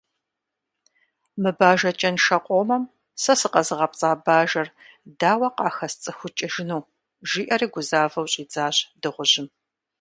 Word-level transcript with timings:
«Мы 1.41 1.51
бажэ 1.59 1.91
кӀэншэ 1.99 2.37
къомым 2.45 2.83
сэ 3.21 3.33
сыкъэзыгъэпцӀа 3.39 4.11
бажэр 4.25 4.67
дауэ 5.19 5.49
къахэсцӀыхукӀыжыну»,– 5.57 6.89
жиӀэри 7.29 7.67
гузавэу 7.73 8.27
щӀидзащ 8.33 8.75
дыгъужьым. 9.01 9.47